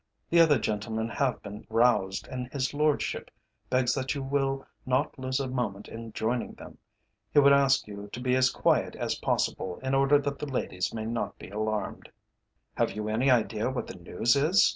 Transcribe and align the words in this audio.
The 0.31 0.39
other 0.39 0.57
gentlemen 0.57 1.07
have 1.09 1.43
been 1.43 1.67
roused, 1.69 2.25
and 2.27 2.51
his 2.51 2.73
Lordship 2.73 3.29
begs 3.69 3.93
that 3.93 4.15
you 4.15 4.23
will 4.23 4.65
not 4.83 5.19
lose 5.19 5.39
a 5.39 5.47
moment 5.47 5.87
in 5.87 6.11
joining 6.11 6.53
them. 6.53 6.79
He 7.31 7.37
would 7.37 7.53
ask 7.53 7.85
you 7.87 8.09
to 8.11 8.19
be 8.19 8.35
as 8.35 8.49
quiet 8.49 8.95
as 8.95 9.13
possible, 9.13 9.79
in 9.83 9.93
order 9.93 10.17
that 10.17 10.39
the 10.39 10.47
ladies 10.51 10.91
may 10.91 11.05
not 11.05 11.37
be 11.37 11.49
alarmed.' 11.51 12.09
"'Have 12.73 12.93
you 12.93 13.09
any 13.09 13.29
idea 13.29 13.69
what 13.69 13.85
the 13.85 13.93
news 13.99 14.35
is?' 14.35 14.67